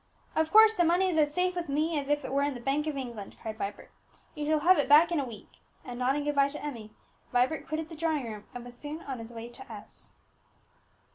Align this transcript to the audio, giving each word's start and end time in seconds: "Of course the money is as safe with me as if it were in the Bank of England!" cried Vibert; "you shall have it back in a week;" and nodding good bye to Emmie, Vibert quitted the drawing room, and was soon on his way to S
"Of 0.35 0.51
course 0.51 0.73
the 0.73 0.83
money 0.83 1.09
is 1.11 1.17
as 1.19 1.31
safe 1.31 1.55
with 1.55 1.69
me 1.69 1.95
as 1.99 2.09
if 2.09 2.25
it 2.25 2.31
were 2.33 2.41
in 2.41 2.55
the 2.55 2.59
Bank 2.59 2.87
of 2.87 2.97
England!" 2.97 3.37
cried 3.39 3.59
Vibert; 3.59 3.91
"you 4.33 4.47
shall 4.47 4.61
have 4.61 4.79
it 4.79 4.89
back 4.89 5.11
in 5.11 5.19
a 5.19 5.25
week;" 5.27 5.59
and 5.85 5.99
nodding 5.99 6.23
good 6.23 6.33
bye 6.33 6.47
to 6.49 6.59
Emmie, 6.59 6.89
Vibert 7.31 7.67
quitted 7.67 7.87
the 7.87 7.95
drawing 7.95 8.23
room, 8.23 8.45
and 8.55 8.65
was 8.65 8.75
soon 8.75 9.03
on 9.03 9.19
his 9.19 9.31
way 9.31 9.47
to 9.49 9.71
S 9.71 10.13